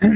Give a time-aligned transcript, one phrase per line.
[0.00, 0.08] Hei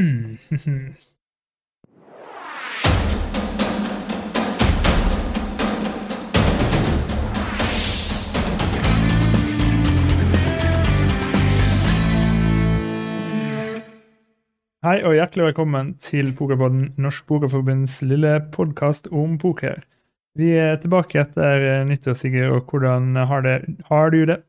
[15.04, 19.84] og hjertelig velkommen til Pokerpodden, Norsk Pokerforbunds lille podkast om poker.
[20.40, 24.40] Vi er tilbake etter nyttår, Sigurd, og hvordan har, det, har du det?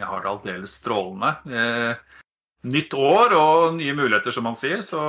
[0.00, 1.36] Jeg har det aldeles strålende.
[2.68, 5.00] Eh, nytt år og nye muligheter, som man sier, så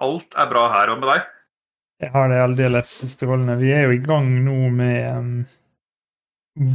[0.00, 0.92] alt er bra her.
[0.92, 1.28] Og med deg?
[2.02, 3.58] Jeg har det aldeles strålende.
[3.60, 5.44] Vi er jo i gang nå med um,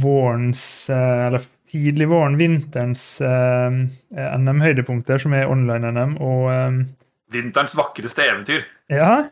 [0.02, 3.68] vårens, uh, eller tidlig våren, vinterens uh,
[4.16, 6.80] NM-høydepunkter, som er online-NM, og um,
[7.28, 8.64] Vinterens vakreste eventyr.
[8.88, 9.28] Ja.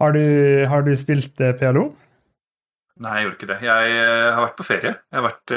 [0.00, 0.20] Har du,
[0.68, 1.88] har du spilt uh, PLO?
[3.00, 3.58] Nei, jeg gjorde ikke det.
[3.64, 4.92] Jeg har vært på ferie.
[5.08, 5.54] Jeg har vært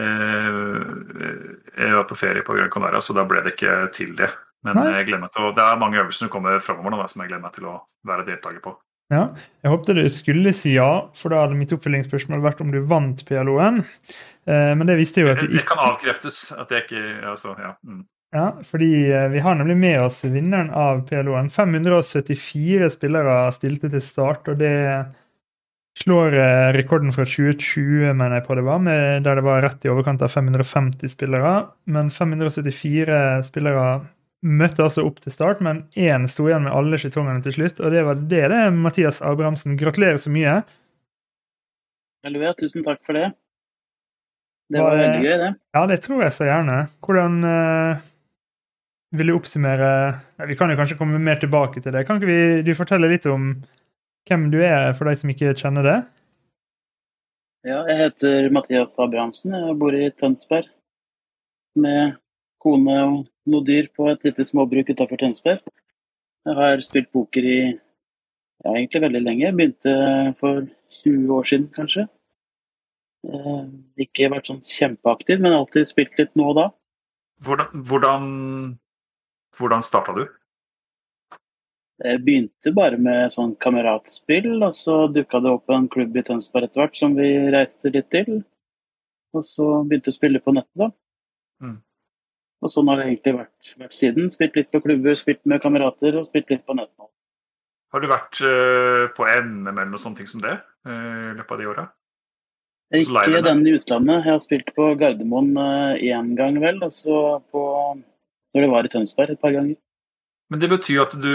[0.00, 4.30] Jeg var på ferie på Gran Canaria, så da ble det ikke til det.
[4.66, 4.90] Men Nei.
[4.98, 7.30] jeg gleder meg til å, det er mange øvelser som kommer framover nå, som jeg
[7.30, 8.74] gleder meg til å være deltaker på.
[9.10, 9.24] Ja,
[9.64, 13.24] jeg håpte du skulle si ja, for da hadde mitt oppfølgingsspørsmål vært om du vant
[13.26, 13.82] PLO-en.
[14.46, 17.72] Eh, men det visste jo at du Det kan avkreftes at jeg ikke altså, ja.
[17.82, 18.04] Mm.
[18.30, 21.50] Ja, fordi eh, vi har nemlig med oss vinneren av PLO-en.
[21.50, 24.76] 574 spillere stilte til start, og det
[26.00, 29.84] slår eh, rekorden fra 2020, mener jeg på det var, med, der det var rett
[29.84, 31.52] i overkant av 550 spillere.
[31.92, 33.18] Men 574
[33.50, 33.84] spillere
[34.40, 37.92] møtte altså opp til start, men én sto igjen med alle skjetongene til slutt, og
[37.92, 39.76] det var det, det, Mathias Abrahamsen.
[39.80, 40.62] Gratulerer så mye.
[42.24, 43.30] Halleluja, tusen takk for det.
[44.70, 45.50] Det Var var det- veldig gøy, det.
[45.74, 46.78] Ja, det tror jeg så gjerne.
[47.04, 48.00] Hvordan eh,
[49.18, 49.90] vil du oppsummere
[50.38, 52.06] Nei, Vi kan jo kanskje komme mer tilbake til det.
[52.06, 53.50] Kan ikke vi, du fortelle litt om
[54.28, 55.98] hvem du er, for de som ikke kjenner det?
[57.66, 59.52] Ja, jeg heter Mathias Abrahamsen.
[59.52, 60.68] Jeg bor i Tønsberg
[61.80, 62.16] med
[62.60, 65.60] kone og noe dyr på et lite småbruk utafor Tønsberg.
[66.48, 67.60] Jeg har spilt poker i
[68.64, 69.44] ja, egentlig veldig lenge.
[69.44, 69.94] Jeg begynte
[70.40, 70.64] for
[71.02, 72.06] 20 år siden, kanskje.
[73.28, 73.64] Eh,
[74.06, 76.66] ikke vært sånn kjempeaktiv, men alltid spilt litt nå og da.
[77.44, 78.24] Hvordan, hvordan,
[79.56, 80.24] hvordan starta du?
[82.00, 86.70] Jeg begynte bare med sånn kameratspill, og så dukka det opp en klubb i Tønsberg
[86.70, 88.40] etter hvert som vi reiste litt til.
[89.36, 90.88] Og så begynte jeg å spille på nettet, da.
[91.60, 91.76] Mm.
[92.60, 94.32] Og sånn har det egentlig vært, vært siden.
[94.32, 97.08] Spilt litt på klubber, spilt med kamerater og spilt litt på nett nå.
[97.90, 101.52] Har du vært uh, på NM eller noe sånt ting som det i i løpet
[101.52, 101.86] av de åra?
[102.96, 104.24] Ikke den i utlandet.
[104.24, 105.52] Jeg har spilt på Gardermoen
[106.00, 106.80] én gang, vel.
[106.86, 107.18] Og så
[107.52, 107.62] på
[108.50, 109.76] når det var i Tønsberg et par ganger.
[110.50, 111.34] Men det betyr at du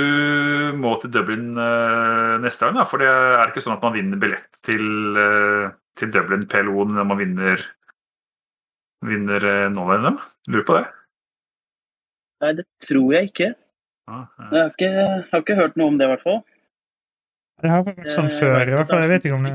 [0.76, 2.84] må til Dublin eh, neste gang, da?
[2.90, 4.84] For det er ikke sånn at man vinner billett til,
[5.22, 7.64] eh, til Dublin PLO når man vinner,
[9.08, 10.20] vinner uh, NM?
[10.52, 10.84] Lurer på det.
[12.44, 13.50] Nei, det tror jeg ikke.
[14.10, 14.50] Ja, eh.
[14.52, 16.44] Jeg har ikke, jeg har ikke hørt noe om det, i hvert fall.
[17.64, 19.06] Det har vært sånn Jeg før, i hvert fall.
[19.06, 19.54] Jeg vet ikke om det.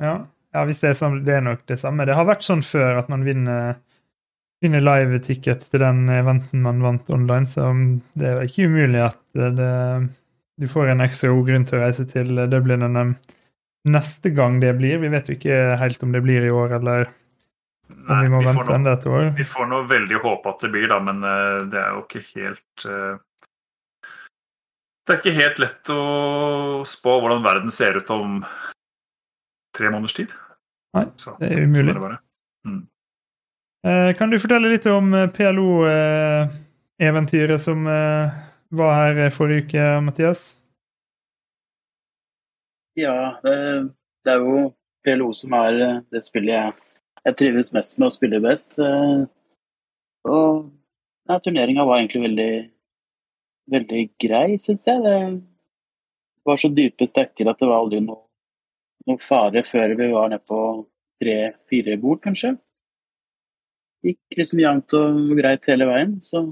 [0.00, 0.14] Ja,
[0.56, 2.08] ja hvis det er, sånn, det er nok det samme.
[2.08, 3.76] Det har vært sånn før at man vinner,
[4.62, 7.68] vinner live-ticket til den eventen man vant online, så
[8.18, 9.74] det er ikke umulig at det,
[10.58, 13.12] du får en ekstra god grunn til å reise til Dublin NM
[13.88, 14.98] neste gang det blir.
[15.00, 17.06] Vi vet jo ikke helt om det blir i år, eller
[17.88, 19.30] om Nei, vi må vi vente enda et år.
[19.38, 22.20] Vi får nå veldig håpe at det blir, da, men eh, det er jo ikke
[22.34, 23.14] helt eh,
[25.06, 26.02] Det er ikke helt lett å
[26.84, 28.42] spå hvordan verden ser ut om
[29.78, 30.34] tre måneders tid.
[30.98, 31.94] Nei, Så, det er umulig.
[31.94, 32.18] sånn det bare.
[33.86, 38.30] Eh, kan du fortelle litt om PLO-eventyret som eh,
[38.74, 40.58] var her eh, forrige uke, Mathias?
[42.98, 43.54] Ja, det,
[44.26, 44.74] er jo
[45.06, 46.72] PLO som er eh, det spillet jeg,
[47.22, 48.70] jeg trives mest med og spiller best.
[48.82, 49.22] Eh,
[50.28, 50.50] Og
[51.30, 52.52] ja, turneringa var egentlig veldig,
[53.70, 54.98] veldig grei, syns jeg.
[55.06, 55.18] Det
[56.48, 58.26] var så dype stekker at det var aldri noe,
[59.06, 60.58] noe fare før vi var nede på
[61.22, 62.58] tre-fire bord, kanskje.
[64.06, 66.16] Gikk liksom jevnt og greit hele veien.
[66.22, 66.44] Så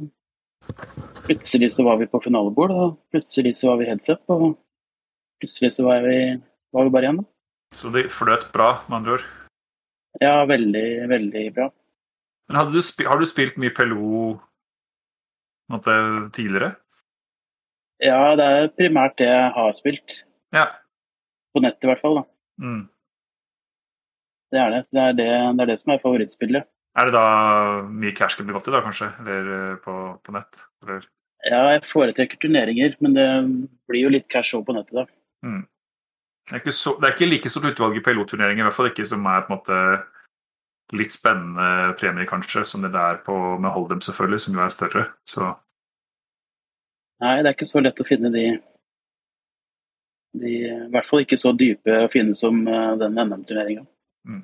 [1.26, 4.56] plutselig så var vi på finalebord, og plutselig så var vi headsup, og
[5.40, 6.18] plutselig så var vi,
[6.74, 7.22] var vi bare igjen.
[7.22, 7.30] Da.
[7.76, 9.26] Så det fløt bra, med andre ord.
[10.22, 11.70] Ja, veldig, veldig bra.
[12.48, 14.36] Men du har du spilt mye PLO
[15.72, 15.94] måtte,
[16.36, 16.76] tidligere?
[18.02, 20.20] Ja, det er primært det jeg har spilt.
[20.54, 20.68] Ja.
[21.52, 22.20] På nett i hvert fall.
[22.20, 22.24] da.
[22.62, 22.82] Mm.
[24.52, 24.82] Det er det.
[24.92, 25.28] Det er det,
[25.58, 26.68] det, er det som er favorittspillet.
[26.96, 27.26] Er det da
[27.92, 29.10] mye cash kan bli gått i, da, kanskje?
[29.20, 29.94] Eller eh, på,
[30.24, 30.62] på nett?
[30.84, 31.04] Eller?
[31.46, 33.26] Ja, jeg foretrekker turneringer, men det
[33.90, 35.04] blir jo litt cash òg på nettet, da.
[35.46, 35.64] Mm.
[36.50, 39.06] Det, er så, det er ikke like stort utvalg i PLO-turneringer, i hvert fall ikke
[39.08, 39.80] som er på en måte
[40.96, 45.04] litt spennende premier, kanskje, som det er på med Hold'em, selvfølgelig, som jo er større.
[45.28, 45.52] Så
[47.22, 48.46] Nei, det er ikke så lett å finne de
[50.36, 53.86] de, I hvert fall ikke så dype å finne som eh, den NM-turneringa.
[54.28, 54.42] Mm.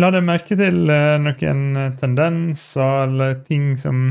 [0.00, 4.06] La deg merke til eh, noen tendenser eller ting som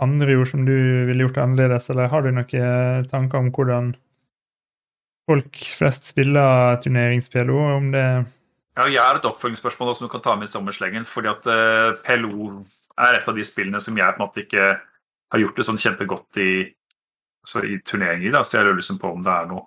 [0.00, 0.76] andre gjorde som du
[1.08, 3.92] ville gjort annerledes, eller har du noen tanker om hvordan
[5.30, 7.58] folk flest spiller turnerings-PLO?
[7.76, 8.04] Om det
[8.78, 11.04] Ja, jeg har et oppfølgingsspørsmål som du kan ta med i sommerslengen.
[11.04, 12.62] fordi at eh, PLO
[12.98, 14.68] er et av de spillene som jeg på en måte ikke
[15.30, 16.52] har gjort det sånn kjempegodt i,
[17.44, 18.32] altså i turneringer.
[18.32, 18.44] Da.
[18.44, 19.66] Så jeg lurer liksom på om det er noen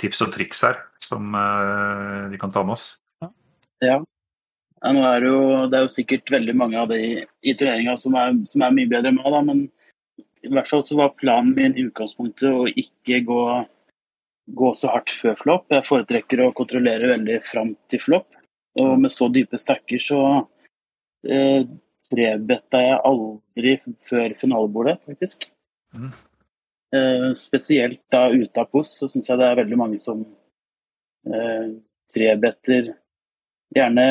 [0.00, 2.96] tips og triks her som uh, vi kan ta med oss.
[3.82, 4.00] Ja.
[4.82, 7.94] Ja nå er det, jo, det er jo sikkert veldig mange av de i turneringa
[7.98, 8.16] som,
[8.48, 9.62] som er mye bedre enn meg, da, men
[10.42, 13.42] i hvert fall så var planen min i utgangspunktet å ikke gå,
[14.58, 15.68] gå så hardt før flopp.
[15.70, 18.26] Jeg foretrekker å kontrollere veldig fram til flopp.
[18.82, 20.20] Og med så dype stacker så
[21.28, 21.62] eh,
[22.08, 23.76] trebetta jeg aldri
[24.08, 25.46] før finalebordet, faktisk.
[25.94, 26.10] Mm.
[26.96, 30.24] Eh, spesielt da ute av pos, så syns jeg det er veldig mange som
[31.28, 31.70] eh,
[32.12, 32.94] trebetter
[33.74, 34.06] gjerne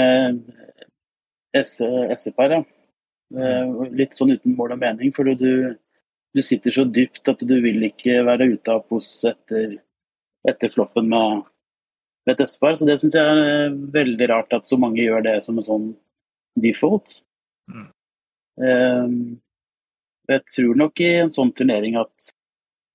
[1.64, 2.62] SE-par, ja.
[3.32, 5.78] Eh, litt sånn uten mål og mening, for du,
[6.36, 9.78] du sitter så dypt at du vil ikke være ute av pos etter,
[10.48, 11.46] etter floppen med,
[12.28, 12.76] med et SE-par.
[12.76, 15.88] Så det syns jeg er veldig rart at så mange gjør det som en sånn
[16.60, 17.22] default.
[17.72, 17.88] Mm.
[18.68, 19.16] Eh,
[20.32, 22.32] jeg tror nok i en sånn turnering at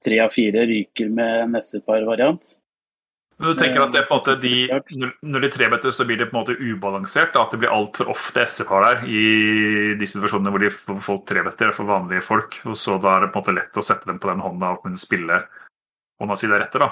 [0.05, 2.57] tre av fire ryker med en S-par-variant.
[3.37, 4.33] Men du tenker at det måte
[4.73, 7.35] Eh, de, når de trebetter, så blir det på en måte ubalansert?
[7.35, 9.25] Da, at det blir altfor ofte SE-par der i
[10.01, 12.57] de situasjonene hvor de får trebeter trebetter for vanlige folk.
[12.65, 14.73] Og så da er det på en måte lett å sette dem på den hånda
[14.73, 15.43] og kunne spille
[16.21, 16.91] hånda si deretter, da.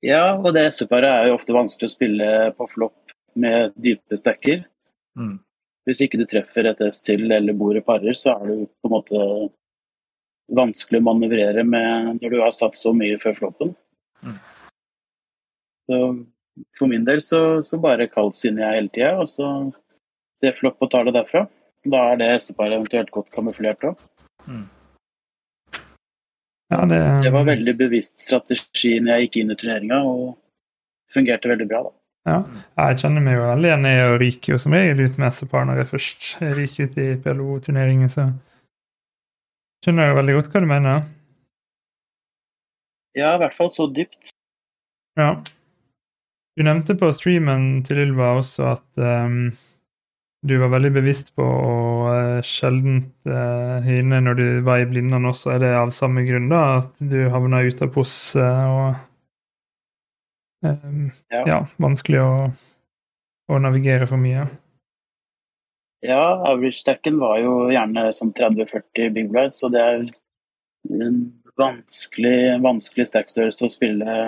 [0.00, 4.64] Ja, og det SE-paret er jo ofte vanskelig å spille på flopp med dype stacker.
[5.18, 5.36] Mm.
[5.88, 8.88] Hvis ikke du treffer et S til eller bor i parer, så er jo på
[8.88, 9.20] en måte
[10.56, 13.76] vanskelig å manøvrere med når du har satt så mye før floppen.
[14.24, 14.40] Mm.
[15.90, 16.00] Så
[16.78, 19.46] for min del så, så bare kaldsyner jeg hele tida, og så
[20.38, 21.46] ser flopp og tar det derfra.
[21.90, 24.02] Da er det S-paret eventuelt godt kamuflert òg.
[26.70, 30.36] Ja, det, Det var veldig bevisst strategi når jeg gikk inn i turneringa, og
[31.10, 31.82] fungerte veldig bra.
[31.88, 31.92] da.
[32.30, 32.38] ja.
[32.84, 35.66] Jeg kjenner meg jo veldig igjen i å ryke jo som regel ut med S-par
[35.66, 36.28] når jeg først
[36.60, 38.28] ryker ut i PLO-turneringen, så
[39.82, 41.08] skjønner jeg jo veldig godt hva du mener.
[43.18, 44.30] Ja, i hvert fall så dypt.
[45.18, 45.32] Ja.
[46.60, 49.46] Du nevnte på streamen til Ylva også at um,
[50.44, 51.76] du var veldig bevisst på å
[52.12, 55.54] uh, sjeldent uh, hyne når du var i blindene også.
[55.54, 61.08] Er det av samme grunn, da, at du havna ute av pos uh, og um,
[61.32, 61.46] Ja.
[61.48, 62.36] ja, vanskelig å,
[63.48, 64.44] å navigere for mye?
[66.04, 70.06] Ja, average-stacken var jo gjerne sånn 30-40 big blind, så det er
[71.08, 71.20] en
[71.56, 74.22] vanskelig, vanskelig stackstørrelse å spille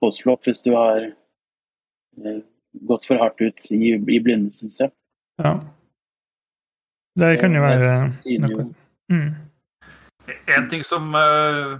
[0.00, 1.16] postflop hvis du har eh,
[2.88, 4.92] gått for hardt ut i, i blinde, syns jeg.
[5.42, 5.54] Ja.
[7.18, 8.66] Det kan jo være synes jo- noe.
[9.10, 9.30] Mm.
[10.58, 11.78] En ting som uh,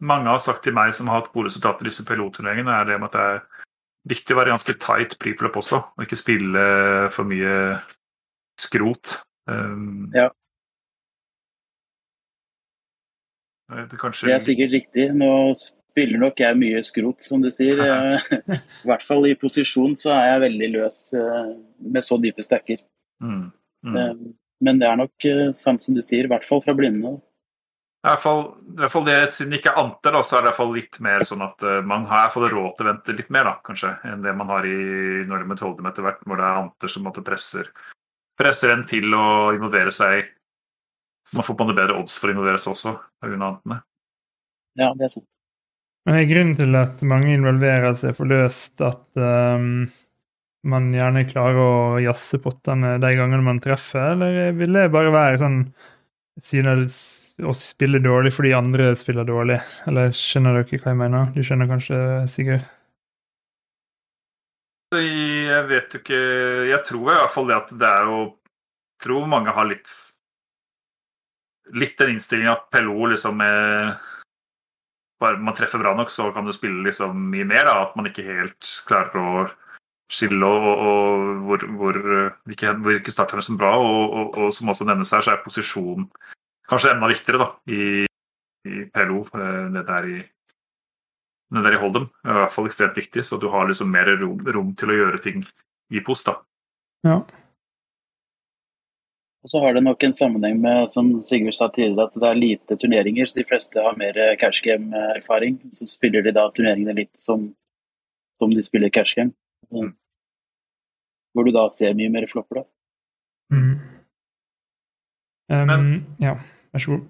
[0.00, 3.00] mange har sagt til meg som har hatt gode resultater i disse pilotturneringene, er det
[3.00, 3.42] med at det er
[4.14, 6.64] viktig å være ganske tight preflop også, og ikke spille
[7.14, 7.54] for mye
[8.60, 9.18] skrot.
[9.50, 10.30] Um, Ja.
[13.74, 15.06] Det, Kanskje Det er sikkert riktig.
[15.16, 15.28] Nå
[15.94, 17.78] spiller nok jeg mye skrot, som du sier.
[17.84, 21.52] Eh, I hvert fall i posisjon så er jeg veldig løs eh,
[21.94, 22.82] med så dype stacker.
[23.22, 23.44] mm,
[23.86, 24.00] mm.
[24.00, 24.16] Eh,
[24.64, 27.18] Men det er nok sant som du sier, i hvert fall fra blinde.
[28.04, 30.42] I hvert fall, i hvert fall det, Siden det ikke er anter, da, så er
[30.42, 33.16] det i hvert fall litt mer sånn at man har fall råd til å vente
[33.16, 34.78] litt mer da, kanskje, enn det man har i
[35.28, 37.70] Norge med Toldum etter hvert, hvor det er anter som måtte presser,
[38.40, 40.32] presser en til å involvere seg.
[41.34, 42.96] Man får på en bedre odds for å involvere seg også.
[43.24, 43.82] av antene.
[44.80, 45.28] Ja, det er sant.
[46.04, 49.86] Men er grunnen til at mange involverer seg for løst at um,
[50.68, 55.40] man gjerne klarer å jazze pottene de gangene man treffer, eller vil det bare være
[55.40, 55.58] sånn
[56.40, 56.98] synes
[57.42, 59.58] å spille dårlig fordi andre spiller dårlig?
[59.88, 61.30] Eller skjønner dere hva jeg mener?
[61.34, 61.98] Du skjønner kanskje,
[62.30, 62.64] Sigurd?
[64.94, 66.18] Jeg vet jo ikke
[66.68, 68.18] Jeg tror i hvert fall det at det er jo
[69.02, 69.90] tror mange har litt
[71.74, 73.96] Litt den innstillinga at PLO liksom er
[75.24, 77.64] Bare man treffer bra nok, så kan du spille liksom mye mer.
[77.68, 77.76] Da.
[77.86, 79.46] At man ikke helt klarer å
[80.12, 81.98] skille og, og, hvor, hvor,
[82.44, 83.72] hvilke, hvilke starter som bra.
[83.80, 86.06] Og, og, og som også nevnes her, så er posisjon
[86.70, 88.04] kanskje enda viktigere da, i,
[88.68, 89.24] i PLO.
[89.36, 90.22] eh, Det der i
[91.54, 94.08] det der i Hold'em er i hvert fall ekstremt viktig, så du har liksom mer
[94.18, 95.44] rom, rom til å gjøre ting
[95.92, 96.26] i post.
[96.26, 96.40] da.
[97.06, 97.20] Ja.
[99.44, 102.38] Og så har det nok en sammenheng med som Sigurd sa tidligere, at det er
[102.38, 103.26] lite turneringer.
[103.28, 105.58] så De fleste har mer cash game-erfaring.
[105.76, 107.50] Så spiller de da turneringene litt som,
[108.38, 109.34] som de spiller cash game.
[109.68, 109.92] Mm.
[111.36, 112.64] Hvor du da ser mye mer flopper, da.
[113.52, 113.74] Mm.
[115.52, 115.84] Um, Men,
[116.24, 116.38] ja,
[116.72, 117.04] vær så god.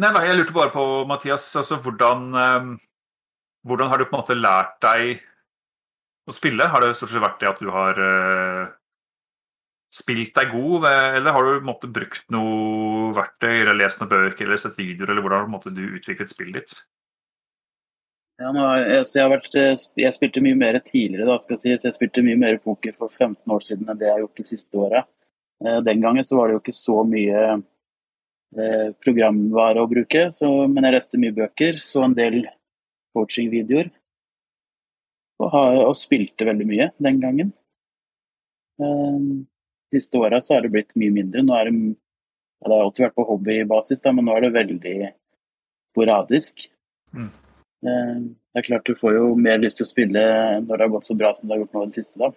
[0.00, 2.74] Nei, nei, jeg lurte bare på, Mathias, altså hvordan, um,
[3.68, 5.20] hvordan har du på en måte lært deg
[6.26, 6.66] å spille?
[6.72, 8.72] Har det stort sett vært det at du har uh,
[9.90, 14.60] spilt deg god, eller har du måtte, brukt noe verktøy, eller lest noen bøker eller
[14.60, 16.76] sett videoer, eller hvordan måtte, du utviklet spillet ditt?
[18.40, 21.74] Ja, jeg, jeg, vært, eh, jeg, spilte mye mer tidligere, da, skal jeg si.
[21.76, 24.40] Så jeg spilte mye mer poker for 15 år siden enn det jeg har gjort
[24.40, 25.02] de siste åra.
[25.60, 30.48] Eh, den gangen så var det jo ikke så mye eh, programvare å bruke, så,
[30.72, 32.46] men jeg leste mye bøker, så en del
[33.16, 33.92] coaching-videoer.
[35.40, 37.52] Og, og, spilte veldig mye den gangen.
[38.80, 39.46] Um,
[39.94, 41.44] siste åra så har det blitt mye mindre.
[41.46, 41.76] Nå er det,
[42.60, 44.96] ja, det har alltid vært på hobbybasis, da, men nå er det veldig
[45.92, 46.68] sporadisk.
[47.16, 47.30] Mm.
[47.86, 48.20] Eh,
[48.50, 50.22] det er klart Du får jo mer lyst til å spille
[50.62, 52.18] når det har gått så bra som det har gjort nå i det siste.
[52.20, 52.30] da.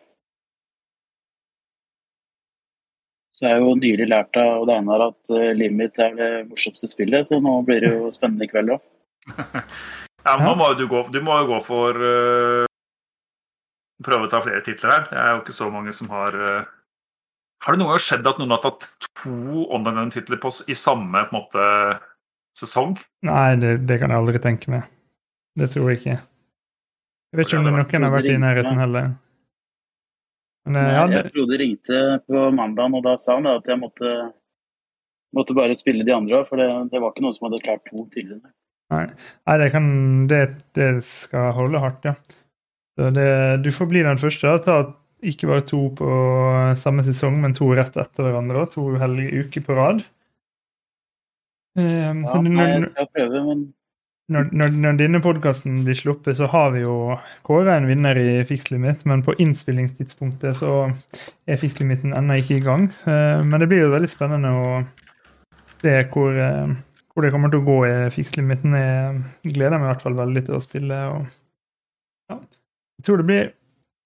[3.33, 6.29] Så jeg har jo nylig lært av Odd Einar at uh, livet mitt er det
[6.51, 8.83] morsomste spillet, så nå blir det jo spennende i kveld òg.
[9.25, 12.69] ja, men nå må du, gå, du må jo gå for uh,
[14.03, 15.03] Prøve å ta flere titler her.
[15.07, 16.71] Det er jo ikke så mange som har uh,
[17.63, 18.89] har det noen gang skjedd at noen har tatt
[19.21, 21.67] to online-titler i samme på måte,
[22.59, 22.97] sesong?
[23.25, 24.89] Nei, det, det, kan jeg aldri tenke meg.
[25.59, 26.17] Det tror jeg ikke.
[27.33, 29.13] Jeg vet ikke om det noen har vært i nærheten heller.
[30.67, 31.19] Men, Nei, ja, det...
[31.21, 34.11] Jeg Frode ringte på mandag, og da sa han at jeg måtte,
[35.35, 37.83] måtte bare spille de andre òg, for det, det, var ikke noen som hadde klart
[37.87, 38.53] to tidligere.
[38.93, 39.05] Nei,
[39.49, 39.87] Nei det, kan,
[40.29, 40.41] det,
[40.77, 42.15] det, skal holde hardt, ja.
[43.63, 44.51] du får bli den første.
[44.67, 44.81] Ta
[45.29, 46.09] ikke bare to på
[46.79, 48.65] samme sesong, men to rett etter hverandre.
[48.73, 50.03] To uheldige uker på rad.
[51.77, 53.61] Um, ja, når, jeg skal prøve, men
[54.31, 57.15] når, når, når denne podkasten blir sluppet, så har vi jo
[57.47, 60.75] kåra en vinner i fikslimit, men på innspillingstidspunktet så
[61.49, 62.87] er fikslimiten ennå ikke i gang.
[63.07, 64.77] Uh, men det blir jo veldig spennende å
[65.83, 66.71] se hvor, uh,
[67.11, 68.77] hvor det kommer til å gå i fikslimiten.
[68.77, 71.01] Jeg gleder meg i hvert fall veldig til å spille.
[71.15, 71.27] Og,
[72.31, 72.39] ja.
[73.01, 73.51] Jeg tror det blir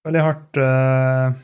[0.08, 1.36] veldig hardt uh,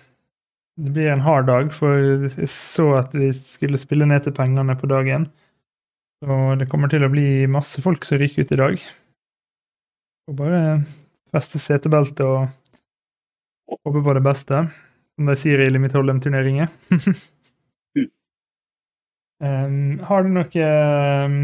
[0.79, 4.75] Det blir en hard dag, for jeg så at vi skulle spille ned til pengene
[4.79, 5.27] på dagen.
[6.23, 8.83] Og det kommer til å bli masse folk som ryker ut i dag.
[10.31, 10.61] Og bare
[11.33, 12.47] feste setebeltet og
[13.73, 14.63] håpe på det beste,
[15.13, 16.71] som de sier i Limit Hold'em-turneringer.
[19.43, 20.71] um, har du noe
[21.27, 21.37] um,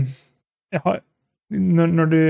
[0.86, 1.02] har,
[1.50, 2.24] når, når, du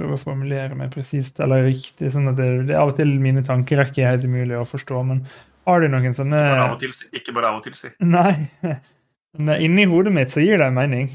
[0.00, 2.10] prøve å formulere meg presist eller riktig.
[2.14, 5.22] sånn at det, det Av og til mine tankerekker er helt umulig å forstå, men
[5.68, 7.92] har du noen sånne Ikke bare av og til, ikke bare av og til si.
[8.02, 8.32] Nei.
[9.38, 11.12] Men inni hodet mitt så gir det mening.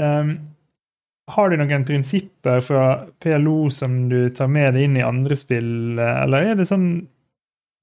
[0.00, 0.30] Um,
[1.28, 2.84] har du noen prinsipper fra
[3.20, 6.88] PLO som du tar med deg inn i andre spill, eller er det sånn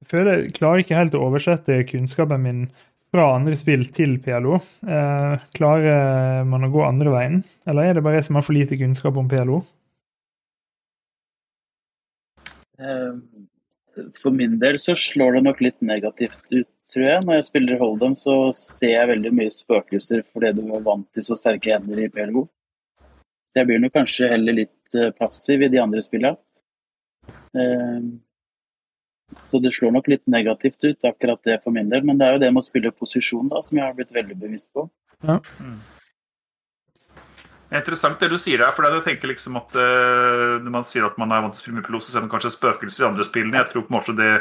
[0.02, 2.66] Jeg føler jeg klarer ikke helt å oversette kunnskapen min
[3.14, 4.58] fra andre spill til PLO.
[4.84, 7.38] Uh, klarer man å gå andre veien,
[7.70, 9.62] eller er det bare jeg som har for lite kunnskap om PLO?
[12.80, 13.14] Eh,
[14.22, 17.24] for min del så slår det nok litt negativt ut, tror jeg.
[17.26, 21.26] Når jeg spiller Hold'em, så ser jeg veldig mye spøkelser fordi du var vant til
[21.26, 22.48] så sterke hender i PLO.
[23.48, 26.36] Så jeg blir nok kanskje heller litt eh, passiv i de andre spillene.
[27.56, 28.14] Eh,
[29.50, 32.04] så det slår nok litt negativt ut, akkurat det for min del.
[32.06, 34.38] Men det er jo det med å spille posisjon da, som jeg har blitt veldig
[34.44, 34.90] bevisst på.
[35.24, 35.40] Ja.
[35.64, 35.80] Mm.
[37.66, 38.74] Det er interessant det du sier der.
[38.76, 42.02] for jeg tenker liksom at uh, Når man sier at man er vant til spille
[42.02, 43.58] så ser man kanskje spøkelser i andre spillene.
[43.58, 44.32] Jeg tror på en måte det,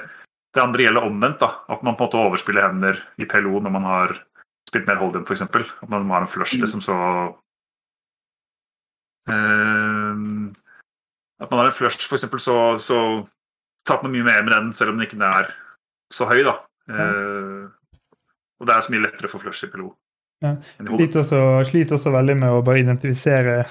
[0.54, 1.40] det andre gjelder omvendt.
[1.40, 4.18] da, At man på en måte overspiller hender i PLO når man har
[4.68, 5.42] spilt mer Holden, f.eks.
[5.42, 6.98] At man har en flush liksom så
[9.30, 10.14] uh,
[11.40, 12.98] At man har en flush, f.eks., så, så
[13.88, 15.48] taper man mye mer med den selv om den ikke er
[16.12, 16.44] så høy.
[16.44, 16.58] da.
[16.92, 17.72] Uh,
[18.60, 19.94] og det er så mye lettere for flush i PLO.
[20.42, 20.56] Ja.
[20.80, 23.62] Sliter, også, sliter også veldig med å bare identifisere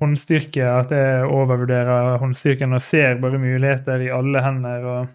[0.00, 4.88] håndstyrke, at jeg overvurderer håndstyrken og ser bare muligheter i alle hender.
[4.94, 5.06] og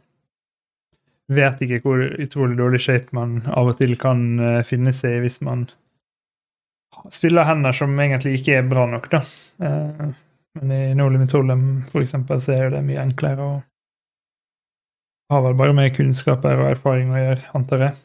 [1.30, 5.24] Vet ikke hvor utrolig dårlig shape man av og til kan uh, finne seg i
[5.28, 5.68] hvis man
[7.14, 9.10] spiller hender som egentlig ikke er bra nok.
[9.12, 9.22] da.
[9.62, 10.10] Uh,
[10.58, 12.16] men i No Limit Hold'em f.eks.
[12.18, 13.60] så er det mye enklere og
[15.30, 17.98] har vel bare med kunnskaper og erfaring å gjøre, antar jeg.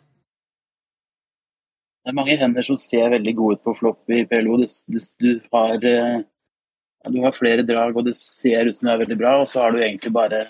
[2.04, 4.58] Det er mange hender som ser veldig gode ut på flopp i PLO.
[4.60, 8.92] Du, du, du, har, ja, du, har, flere drag, og det ser ut som det
[8.92, 9.38] er veldig bra.
[9.40, 10.42] Og så har du egentlig bare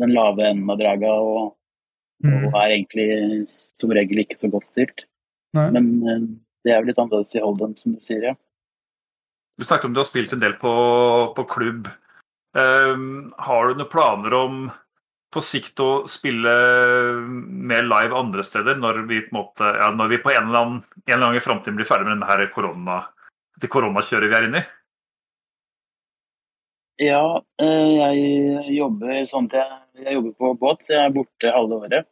[0.00, 1.12] den lave enden av draga.
[1.20, 1.52] Og
[2.24, 2.48] Mm.
[2.48, 3.06] Og er egentlig
[3.52, 5.04] som regel ikke så godt stilt.
[5.56, 5.68] Nei.
[5.74, 6.24] Men eh,
[6.64, 8.34] det er jo litt annerledes i Holden, som du sier, ja.
[9.56, 10.72] Du snakket om du har spilt en del på,
[11.36, 11.88] på klubb.
[12.56, 14.58] Um, har du noen planer om
[15.32, 16.52] på sikt å spille
[17.26, 20.80] mer live andre steder, når vi på, en måte, ja, vi på en eller annen,
[21.04, 23.02] en eller annen framtiden blir ferdig med denne korona,
[23.60, 24.68] det koronakjøret vi er inne i?
[27.06, 31.52] Ja, eh, jeg jobber sånn at jeg, jeg jobber på båt, så jeg er borte
[31.52, 32.08] halve året.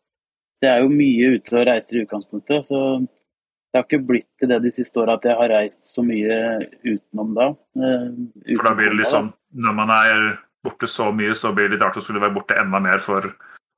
[0.58, 2.66] Så jeg er jo mye ute og reiser i utgangspunktet.
[2.68, 6.04] Så det har ikke blitt til det de siste åra at jeg har reist så
[6.06, 6.36] mye
[6.84, 7.48] utenom da.
[7.74, 9.32] Utenom For da blir det liksom,
[9.64, 10.26] når man er
[10.64, 13.30] borte så mye, så blir det litt rart å skulle være borte enda mer for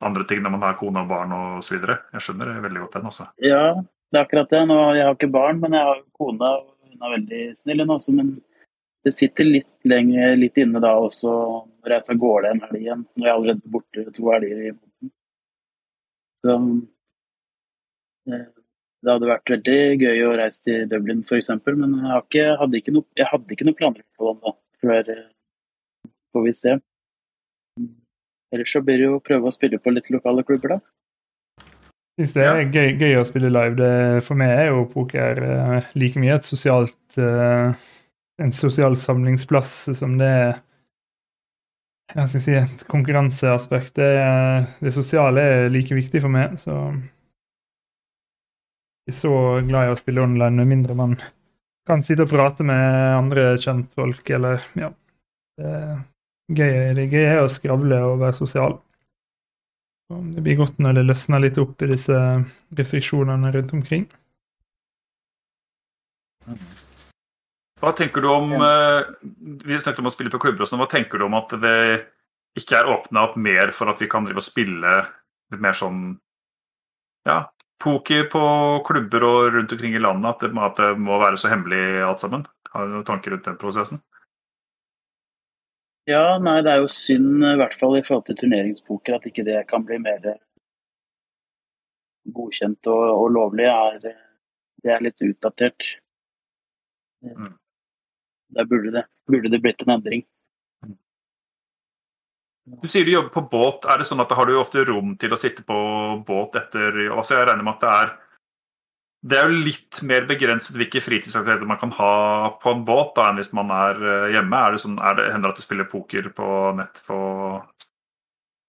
[0.04, 1.78] andre ting når man har kone og barn osv.
[1.80, 3.28] Jeg skjønner det veldig godt den, altså.
[3.42, 3.62] Ja,
[4.12, 4.64] det er akkurat det.
[4.70, 7.94] Nå, jeg har ikke barn, men jeg har kone, og hun er veldig snill hun
[7.96, 8.16] også.
[8.16, 8.34] Men
[9.06, 13.06] det sitter litt lenger litt inne da også å reise av gårde en helg igjen.
[13.14, 15.12] Når jeg er allerede borte to helger i måneden.
[16.42, 16.56] Så
[18.32, 18.46] eh,
[19.06, 22.94] det hadde vært veldig gøy å reise til Dublin f.eks., men jeg, ikke, hadde ikke
[22.96, 24.54] noe, jeg hadde ikke noe planer på det.
[24.82, 25.26] Før eh,
[26.36, 26.76] får vi se.
[28.54, 31.66] Ellers så blir det jo å prøve å spille på litt lokale klubber, da.
[32.16, 33.74] Syns det er gøy, gøy å spille live.
[33.76, 33.90] Det,
[34.24, 37.74] for meg er jo poker eh, like mye et sosialt eh,
[38.42, 40.56] en sosial samlingsplass som det er
[42.14, 43.96] hva skal jeg si, et konkurranseaspekt.
[43.98, 44.10] Det,
[44.78, 46.76] det sosiale er like viktig for meg, så
[49.06, 49.32] jeg er så
[49.66, 51.16] glad i å spille online, med mindre man
[51.86, 54.92] kan sitte og prate med andre kjentfolk, eller ja.
[55.58, 55.72] Det,
[56.48, 58.78] gøy, det gøye er å skravle og være sosial.
[60.06, 62.18] Det blir godt når det løsner litt opp i disse
[62.78, 64.04] restriksjonene rundt omkring.
[67.82, 69.08] Hva tenker du om eh,
[69.66, 70.80] Vi snakket om å spille på klubber og sånn.
[70.80, 71.78] Hva tenker du om at det
[72.56, 74.94] ikke er åpna opp mer for at vi kan drive og spille
[75.52, 76.06] litt mer sånn
[77.26, 77.42] ja,
[77.82, 78.44] poker på
[78.86, 80.30] klubber og rundt omkring i landet?
[80.30, 82.46] At det, at det må være så hemmelig alt sammen?
[82.72, 84.00] Har du noen tanker rundt den prosessen?
[86.06, 89.42] Ja, nei, det er jo synd, i hvert fall i forhold til turneringspoker, at ikke
[89.46, 90.36] det kan bli mer
[92.34, 93.66] godkjent og, og lovlig.
[93.66, 93.98] Er,
[94.84, 95.88] det er litt utdatert.
[97.26, 97.56] Mm.
[98.54, 100.22] Der burde det, burde det blitt en endring.
[102.66, 103.86] Du sier du jobber på båt.
[103.90, 105.76] Er det sånn at Har du ofte rom til å sitte på
[106.26, 108.14] båt etter altså Jeg regner med at det er
[109.26, 112.10] det er jo litt mer begrenset hvilke fritidsaktiviteter man kan ha
[112.62, 114.60] på en båt da, enn hvis man er eh, hjemme.
[114.68, 117.18] Er det sånn, er det, hender det at du spiller poker på nett på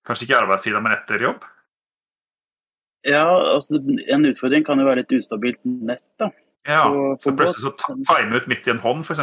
[0.08, 1.42] Kanskje ikke arbeidssida, men etter jobb?
[3.08, 3.76] Ja, altså
[4.08, 6.04] En utfordring kan jo være litt ustabilt nett.
[6.20, 6.30] da.
[6.68, 8.08] Ja, På- på Så plutselig så båt.
[8.08, 9.20] time ut midt i en hånd, f.eks.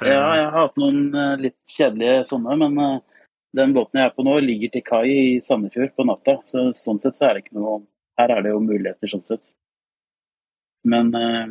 [0.00, 3.00] Ja, jeg har hatt noen eh, litt kjedelige sånne, men eh,
[3.58, 6.38] den båten jeg er på nå, ligger til kai i Sandefjord på natta.
[6.48, 7.80] Så sånn sett så er det ikke noe
[8.18, 9.50] Her er det jo muligheter, sånn sett.
[10.88, 11.46] Men eh,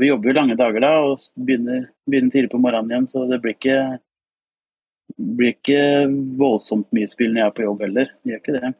[0.00, 3.40] vi jobber jo lange dager da, og begynner, begynner tidlig på morgenen igjen, så det
[3.44, 3.78] blir ikke
[5.16, 8.10] blir ikke voldsomt mye spill når jeg er på jobb heller.
[8.20, 8.72] Det gjør ikke det.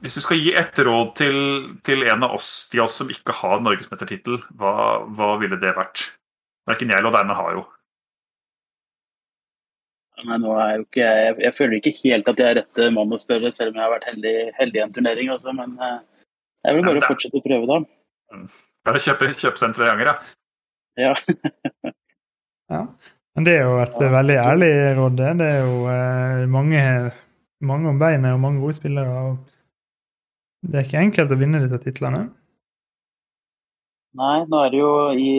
[0.00, 1.36] Hvis du skal gi et råd til,
[1.84, 4.72] til en av oss, de av oss som ikke har norgesmestertittel, hva,
[5.12, 6.06] hva ville det vært?
[6.68, 7.66] Verken jeg eller Deine har jo.
[10.20, 13.12] Nei, nå er jo ikke, jeg, jeg føler ikke helt at jeg er rette mann
[13.12, 15.30] å spørre, selv om jeg har vært heldig, heldig i en turnering.
[15.32, 16.00] Altså, men eh,
[16.64, 17.80] jeg vil bare ja, fortsette å prøve, da.
[18.86, 20.18] Bare kjøpe, kjøpe i Anger, ja.
[21.00, 21.14] Ja.
[22.70, 22.82] Ja.
[23.34, 24.10] Men det er jo et Ja.
[24.12, 25.16] veldig ærlig råd.
[25.16, 27.12] Det Det er jo eh, mange,
[27.60, 29.08] mange om beinet og mange gode spillere.
[29.08, 29.38] og
[30.62, 32.30] Det er ikke enkelt å vinne disse titlene.
[34.14, 35.32] Nei, nå er det jo i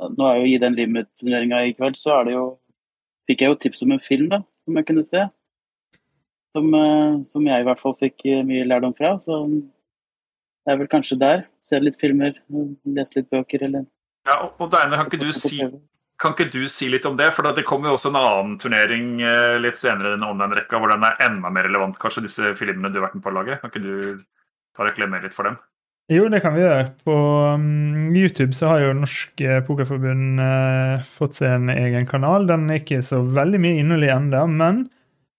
[0.00, 2.46] Nå er jo i den limit-turneringa i kveld, så er det jo
[3.28, 5.20] Fikk jeg jo tips om en film, da, som jeg kunne se.
[6.56, 9.12] Som, eh, som jeg i hvert fall fikk eh, mye lærdom fra.
[9.22, 9.36] Så
[10.70, 11.40] det er vel kanskje der.
[11.64, 12.36] Se litt filmer,
[12.86, 13.88] lese litt bøker, eller
[14.28, 15.58] ja og, Deiner, kan ikke, du si,
[16.20, 17.30] kan ikke du si litt om det?
[17.34, 20.92] For det kommer jo også en annen turnering eh, litt senere i denne online-rekka hvor
[20.92, 23.58] den er enda mer relevant, kanskje, disse filmene du har vært med på å lage.
[23.58, 24.22] Kan ikke du
[24.76, 25.58] ta reklamere litt for dem?
[26.10, 26.86] Jo, det kan vi gjøre.
[27.06, 27.16] På
[27.56, 32.48] um, YouTube så har jo Norsk Pokerforbund eh, fått seg en egen kanal.
[32.50, 34.84] Den er ikke så veldig mye innhold i enda, men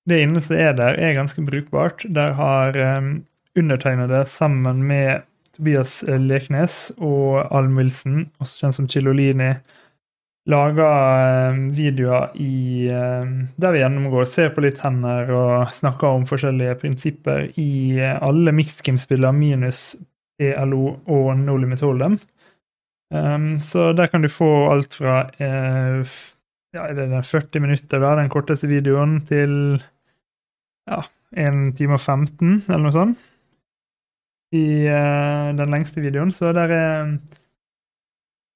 [0.09, 2.07] det innholdet som er der, er ganske brukbart.
[2.15, 3.19] Der har um,
[3.57, 9.51] undertegnede sammen med Tobias Leknes og Alm Wilson, også kjent som Chilolini,
[10.49, 10.87] laga
[11.21, 16.79] eh, videoer i, eh, der vi gjennomgår, ser på litt hender og snakker om forskjellige
[16.81, 19.91] prinsipper i eh, alle mixed game-spillere minus
[20.41, 22.17] ELO og No Limit Hold'em.
[23.11, 26.07] Um, så der kan du få alt fra eh,
[26.71, 29.81] ja, det den 40 minutter, da, den korteste videoen, til
[30.87, 31.01] ja,
[31.35, 33.27] 1 time og 15, eller noe sånt,
[34.51, 36.31] i uh, den lengste videoen.
[36.35, 37.13] Så det er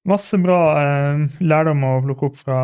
[0.06, 2.60] masse bra uh, lærdom å plukke opp fra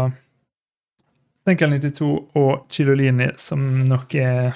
[1.42, 4.52] Stenkel 92 og Chilolini, som nok er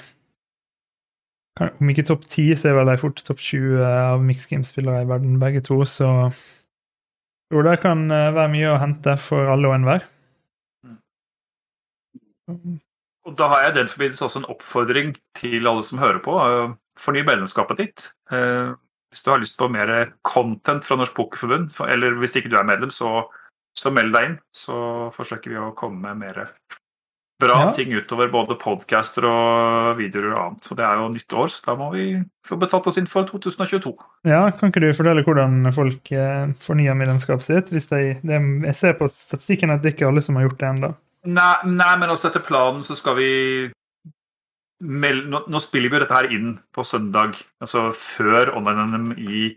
[1.57, 5.01] kan- Om ikke topp 10, så er vel de fort topp 20 av mixed game-spillere
[5.01, 5.81] i verden, begge to.
[5.89, 6.07] Så
[7.51, 10.05] jo, det kan eh, være mye å hente for alle og enhver.
[13.27, 16.35] Og da har jeg i den forbindelse også en oppfordring til alle som hører på.
[16.97, 18.07] Forny medlemskapet ditt.
[18.31, 18.73] Eh,
[19.13, 22.65] Hvis du har lyst på mer content fra Norsk Pokerforbund, eller hvis ikke du er
[22.67, 23.23] medlem, så,
[23.77, 24.35] så meld deg inn.
[24.53, 24.75] Så
[25.15, 26.49] forsøker vi å komme med mer
[27.39, 27.71] bra Ja.
[27.71, 30.63] ting utover både podcaster og videoer og annet.
[30.67, 32.05] Så det er jo nytt år, så da må vi
[32.45, 33.93] få betalt oss inn for 2022.
[34.25, 37.69] Ja, Kan ikke du fortelle hvordan folk eh, fornyer medlemskapet sitt?
[37.71, 40.59] Hvis de, de, jeg ser på statistikken at det ikke er alle som har gjort
[40.59, 40.91] det ennå.
[41.27, 43.29] Nei, nei, men også etter planen så skal vi
[44.81, 49.53] nå, nå spiller vi jo dette her inn på søndag, altså før online-NM i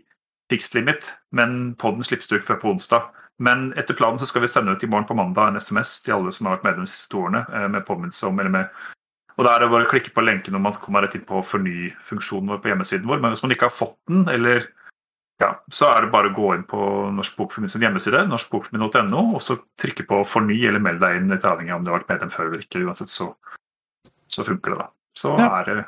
[0.51, 3.11] Fixed Limit, men podden slippes ikke før på onsdag.
[3.41, 6.17] Men etter planen så skal vi sende ut i morgen på mandag en SMS til
[6.17, 7.45] alle som har vært medlem de siste to årene.
[7.49, 8.89] eh, med påminnelse om, eller med
[9.37, 11.39] og da er det bare å klikke på lenken når man kommer rett inn på
[11.41, 13.21] forny-funksjonen vår på hjemmesiden vår.
[13.23, 14.67] Men hvis man ikke har fått den, eller
[15.41, 16.81] ja, så er det bare å gå inn på
[17.15, 21.73] Norsk Bokforbund hjemmeside, norskbokforbund.no, og så trykke på 'forny' eller meld deg inn, litt avhengig
[21.73, 22.83] av om du har vært medlem før eller ikke.
[22.85, 23.31] Uansett så,
[24.29, 24.89] så funker det, da.
[25.21, 25.49] Så Ja.
[25.61, 25.85] er det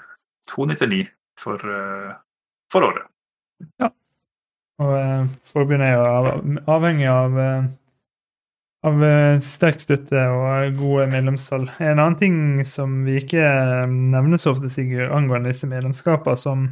[0.47, 1.07] 299
[1.39, 2.13] for, eh,
[2.71, 3.07] for året.
[4.83, 5.97] Og eh, forbundet er
[6.67, 7.63] avhengig av, eh,
[8.83, 9.03] av
[9.41, 11.69] sterk støtte og gode medlemstall.
[11.79, 13.43] En annen ting som vi ikke
[13.87, 16.65] nevner så ofte, Sigurd, angående disse medlemskapene, som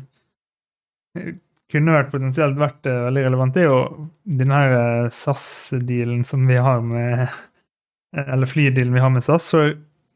[1.71, 4.59] kunne vært potensielt vært veldig relevant, det er jo denne
[5.15, 7.29] SAS-dealen som vi har med
[8.13, 9.45] Eller flydealen vi har med SAS.
[9.53, 9.69] For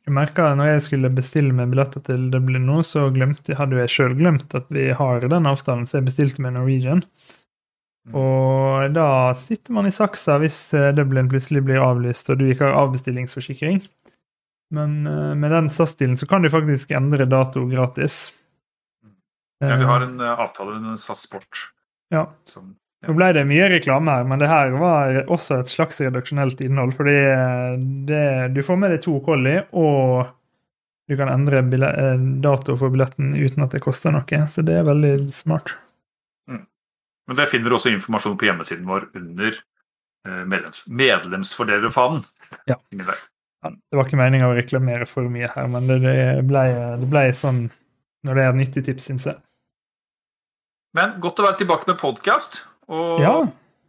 [0.05, 3.81] jeg merka når jeg skulle bestille meg billetter til Dublin nå, så glemte, hadde jo
[3.81, 7.01] jeg sjøl glemt at vi har den avtalen, så jeg bestilte med Norwegian.
[8.13, 12.67] Og da sitter man i saksa hvis eh, Dublin plutselig blir avlyst og du ikke
[12.67, 13.81] har avbestillingsforsikring.
[14.77, 18.27] Men eh, med den SAS-stilen så kan du faktisk endre dato gratis.
[19.59, 21.71] Ja, vi har Eh, en eh, avtale med SAS Sport.
[22.13, 22.27] Ja.
[22.45, 26.61] Som, Nå ble det mye reklame her, men det her var også et slags redaksjonelt
[26.65, 26.95] innhold.
[26.97, 27.75] Fordi eh,
[28.09, 30.25] det, du får med deg to collie, og
[31.05, 34.41] du kan endre eh, dato for billetten uten at det koster noe.
[34.49, 35.75] Så det er veldig smart.
[37.25, 42.21] Men der finner du også informasjon på hjemmesiden vår under eh, medlems, medlemsfordelerfanen.
[42.69, 42.77] Ja.
[43.65, 46.67] Ja, Det var ikke meninga å reklamere for mye her, men det, det, ble,
[47.01, 47.65] det ble sånn
[48.25, 49.37] når det er et nyttig tips, syns jeg.
[50.95, 52.61] Men godt å være tilbake med podkast.
[52.91, 53.35] Og Ja,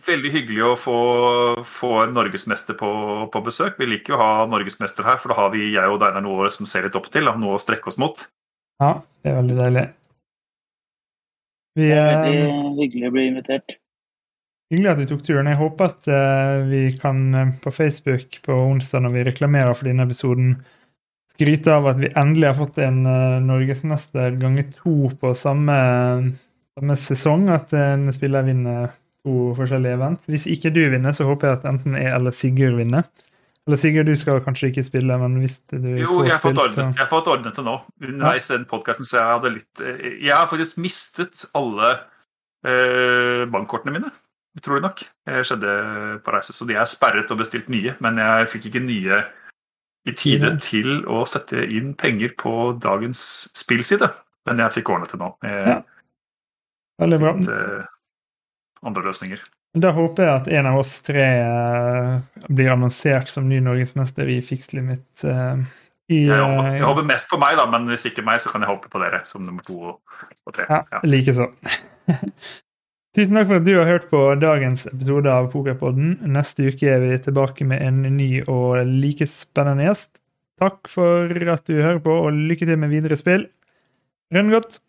[0.07, 0.99] veldig hyggelig å få,
[1.67, 2.91] få en norgesmester på,
[3.33, 3.77] på besøk.
[3.81, 6.51] Vi liker jo å ha norgesmester her, for da har vi jeg og Deinar noe
[6.55, 7.29] som ser litt opp til.
[7.29, 8.27] Noe å strekke oss mot.
[8.83, 9.89] ja, det er veldig deilig.
[11.77, 13.77] Vi, Det er eh, veldig hyggelig å bli invitert.
[14.73, 15.51] hyggelig at du tok turen.
[15.51, 19.91] Jeg håper at eh, vi kan eh, på Facebook på onsdag når vi reklamerer for
[19.91, 20.57] denne episoden,
[21.37, 25.75] skryte av at vi endelig har fått en uh, norgesmester ganger to på samme,
[26.77, 27.49] samme sesong.
[27.53, 28.91] At en spiller vinner
[29.27, 30.27] to forskjellige event.
[30.31, 33.09] Hvis ikke du vinner, så håper jeg at enten jeg eller Sigurd vinner.
[33.67, 36.61] Eller Sigurd, du skal kanskje ikke spille, men hvis du Jo, får jeg har fått
[36.61, 37.79] så ordnet, jeg har fått ordnet det nå.
[38.05, 41.97] Underveis i den podkasten, så jeg hadde litt eh, Jeg har faktisk mistet alle
[42.63, 44.13] eh, bankkortene mine.
[44.57, 45.03] Utrolig nok.
[45.27, 45.73] Det skjedde
[46.25, 47.97] på reise, så de er sperret og bestilt nye.
[48.01, 49.19] Men jeg fikk ikke nye
[50.07, 50.63] i tide ja.
[50.63, 54.07] til å sette inn penger på dagens spillside.
[54.47, 55.35] Men jeg fikk ordnet det nå.
[55.43, 55.83] Eh, Ja.
[57.03, 57.33] Veldig bra.
[57.37, 57.87] litt eh,
[58.89, 59.43] andre løsninger.
[59.77, 62.13] Da håper jeg at en av oss tre eh,
[62.49, 65.05] blir annonsert som ny norgesmester i Fixed Limit.
[65.25, 65.65] eh,
[66.09, 68.63] i, Jeg håper, jeg håper mest på meg, da, men hvis ikke meg, så kan
[68.63, 70.65] jeg håpe på dere som nummer to og tre.
[70.71, 71.01] Ja, Ja.
[71.05, 71.51] likeså.
[73.17, 76.19] Tusen takk for at du har hørt på dagens episode av Pokerpodden.
[76.35, 80.19] Neste uke er vi tilbake med en ny og like spennende gjest.
[80.61, 83.47] Takk for at du hører på, og lykke til med videre spill.
[84.33, 84.81] Rønn godt!